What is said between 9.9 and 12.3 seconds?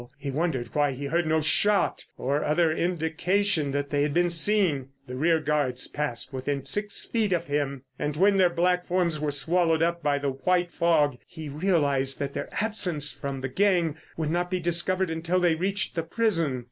by the white fog, he realised